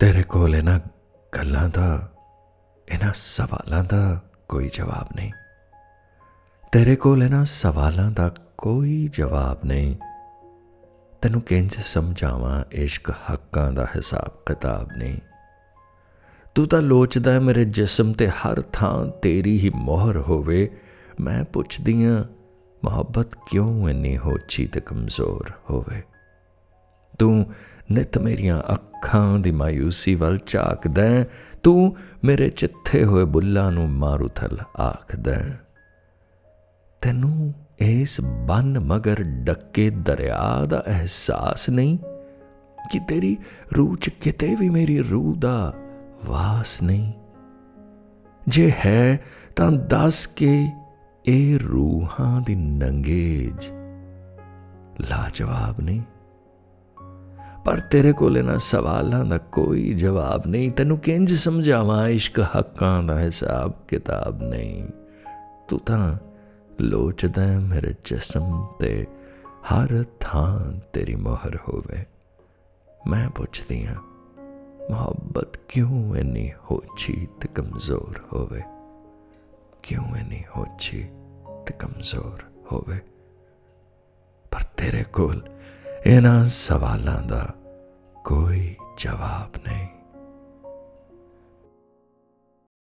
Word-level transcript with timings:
ਤੇਰੇ 0.00 0.22
ਕੋਲ 0.22 0.56
ਇਹਨਾਂ 0.56 0.80
ਗੱਲਾਂ 1.36 1.68
ਦਾ, 1.68 2.12
ਇਹਨਾਂ 2.88 3.12
ਸਵਾਲਾਂ 3.14 3.84
ਦਾ 3.84 4.22
ਕੋਈ 4.48 4.70
ਜਵਾਬ 4.74 5.16
ਨਹੀਂ। 5.16 5.32
ਤੇਰੇ 6.72 6.96
ਕੋਲ 6.96 7.22
ਇਹਨਾਂ 7.22 7.44
ਸਵਾਲਾਂ 7.44 8.10
ਦਾ 8.10 8.34
ਕੋਈ 8.58 9.08
ਜਵਾਬ 9.12 9.64
ਨਹੀਂ। 9.64 9.96
ਤੈਨੂੰ 11.22 11.40
ਕਿੰਜ 11.40 11.70
ਸਮਝਾਵਾਂ, 11.70 12.64
ਇਸ਼ਕ 12.72 13.10
ਹੱਕਾਂ 13.10 13.72
ਦਾ 13.72 13.84
ਹਿਸਾਬ 13.96 14.42
ਕਿਤਾਬ 14.46 14.96
ਨਹੀਂ। 14.96 15.18
ਤੂੰ 16.54 16.68
ਤਾਂ 16.68 16.82
ਲੋਚਦਾ 16.82 17.32
ਹੈ 17.32 17.40
ਮੇਰੇ 17.40 17.64
ਜਿਸਮ 17.64 18.12
ਤੇ 18.12 18.28
ਹਰ 18.28 18.60
ਥਾਂ 18.60 19.06
ਤੇਰੀ 19.06 19.58
ਹੀ 19.58 19.70
ਮੋਹਰ 19.70 20.16
ਹੋਵੇ। 20.16 20.76
ਮੈਂ 21.20 21.44
ਪੁੱਛਦੀ 21.44 22.04
ਆ 22.04 22.24
ਮੁਹੱਬਤ 22.84 23.34
ਕਿਉਂ 23.34 23.88
ਇੰਨੀ 23.88 24.18
ਹੋਚੀ 24.18 24.66
ਤੇ 24.66 24.80
ਕਮਜ਼ੋਰ 24.80 25.50
ਹੋਵੇ? 25.70 26.02
ਤੂੰ 27.18 27.46
ਨਿਤ 27.92 28.18
ਮੇਰੀਆਂ 28.18 28.62
ਅੱਖਾਂ 28.72 29.38
ਦੀ 29.38 29.50
ਮਾਇੂਸੀ 29.50 30.14
ਵੱਲ 30.14 30.38
ਝਾਕਦਾ 30.46 31.24
ਤੂੰ 31.62 31.96
ਮੇਰੇ 32.24 32.48
ਚਿੱਥੇ 32.48 33.04
ਹੋਏ 33.04 33.24
ਬੁੱਲਾਂ 33.24 33.72
ਨੂੰ 33.72 33.90
ਮਾਰੂਥਲ 33.90 34.58
ਆਖਦਾ 34.80 35.40
ਤੈਨੂੰ 37.00 37.54
ਇਸ 37.78 38.20
ਬੰਨ 38.20 38.80
ਮਗਰ 38.80 39.22
ਡੱਕੇ 39.22 39.90
ਦਰਿਆ 39.90 40.64
ਦਾ 40.64 40.82
ਅਹਿਸਾਸ 40.86 41.70
ਨਹੀਂ 41.70 41.98
ਕਿ 42.92 43.00
ਤੇਰੀ 43.08 43.36
ਰੂਹ 43.76 43.96
ਚ 43.96 44.08
ਕਿਤੇ 44.08 44.54
ਵੀ 44.54 44.68
ਮੇਰੀ 44.68 44.98
ਰੂਹ 44.98 45.36
ਦਾ 45.36 45.74
ਵਾਸ 46.26 46.82
ਨਹੀਂ? 46.82 47.12
ਜੇ 48.48 48.72
ਹੈ 48.86 49.20
ਤਾਂ 49.56 49.72
ਦੱਸ 49.72 50.26
ਕੇ 50.26 50.70
ਇਹ 51.26 51.58
ਰੂਹਾਂ 51.58 52.40
ਦੀ 52.40 52.54
ਨੰਗੇਜ 52.54 53.68
ਲਾਜਵਾਬ 55.10 55.80
ਨਹੀਂ। 55.80 56.02
ਪਰ 57.68 57.80
ਤੇਰੇ 57.80 58.12
ਕੋਲ 58.12 58.38
ਇਹਨਾਂ 58.38 58.58
ਸਵਾਲਾਂ 58.58 59.24
ਦਾ 59.24 59.38
ਕੋਈ 59.38 59.94
ਜਵਾਬ 59.94 60.46
ਨਹੀਂ। 60.46 60.72
ਤੈਨੂੰ 60.72 60.98
ਕਿੰਜ 60.98 61.32
ਸਮਝਾਵਾਂ? 61.32 62.08
ਇਸ਼ਕ 62.08 62.40
ਹੱਕਾਂ 62.40 63.02
ਦਾ 63.02 63.20
ਹਿਸਾਬ 63.20 63.72
ਕਿਤਾਬ 63.88 64.42
ਨਹੀਂ। 64.42 64.88
ਤੂੰ 65.68 65.78
ਤਾਂ 65.78 66.16
ਲੋਚਦਾ 66.80 67.46
ਮੇਰੇ 67.60 67.94
ਜਿਸਮ 68.04 68.66
ਤੇ। 68.80 69.06
ਹਰ 69.46 70.04
ਥਾਂ 70.20 70.80
ਤੇਰੀ 70.92 71.14
ਮੋਹਰ 71.14 71.56
ਹੋਵੇ। 71.56 72.04
ਮੈਂ 73.06 73.30
ਪੁੱਛਦੀ 73.30 73.86
ਹਾਂ, 73.86 74.02
ਮੁਹੱਬਤ 74.90 75.56
ਕਿਉਂ 75.68 76.16
ਇੰਨੀ 76.16 76.52
ਹੋਛੀ 76.70 77.28
ਤੇ 77.40 77.48
ਕਮਜ਼ੋਰ 77.54 78.20
ਹੋਵੇ? 78.32 78.62
ਕਿਉਂ 79.82 80.16
ਇੰਨੀ 80.16 80.42
ਹੋਛੀ 80.56 81.02
ਤੇ 81.66 81.72
ਕਮਜ਼ੋਰ 81.78 82.42
ਹੋਵੇ? 82.72 82.98
ਪਰ 84.50 84.60
ਤੇਰੇ 84.76 85.04
ਕੋਲ 85.12 85.48
ਇਹਨਾਂ 86.06 86.46
ਸਵਾਲਾਂ 86.46 87.22
ਦਾ 87.22 87.54
ਕੋਈ 88.28 88.74
ਜਵਾਬ 88.96 89.56
ਨਹੀਂ। 89.64 89.87